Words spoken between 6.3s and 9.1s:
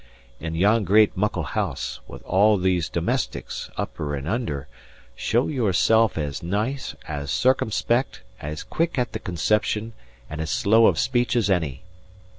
nice, as circumspect, as quick